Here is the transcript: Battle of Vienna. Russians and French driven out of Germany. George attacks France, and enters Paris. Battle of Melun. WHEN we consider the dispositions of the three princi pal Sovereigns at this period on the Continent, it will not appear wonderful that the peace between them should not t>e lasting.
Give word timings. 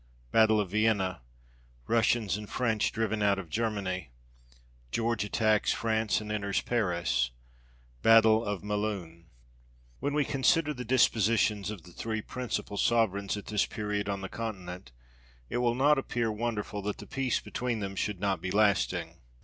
Battle 0.31 0.59
of 0.59 0.71
Vienna. 0.71 1.21
Russians 1.85 2.35
and 2.35 2.49
French 2.49 2.91
driven 2.91 3.21
out 3.21 3.37
of 3.37 3.51
Germany. 3.51 4.09
George 4.91 5.23
attacks 5.23 5.71
France, 5.73 6.19
and 6.19 6.31
enters 6.31 6.59
Paris. 6.59 7.29
Battle 8.01 8.43
of 8.43 8.63
Melun. 8.63 9.25
WHEN 9.99 10.15
we 10.15 10.25
consider 10.25 10.73
the 10.73 10.83
dispositions 10.83 11.69
of 11.69 11.83
the 11.83 11.91
three 11.93 12.23
princi 12.23 12.65
pal 12.65 12.77
Sovereigns 12.77 13.37
at 13.37 13.45
this 13.45 13.67
period 13.67 14.09
on 14.09 14.21
the 14.21 14.27
Continent, 14.27 14.91
it 15.51 15.57
will 15.57 15.75
not 15.75 15.99
appear 15.99 16.31
wonderful 16.31 16.81
that 16.81 16.97
the 16.97 17.05
peace 17.05 17.39
between 17.39 17.79
them 17.79 17.95
should 17.95 18.19
not 18.19 18.41
t>e 18.41 18.49
lasting. 18.51 19.17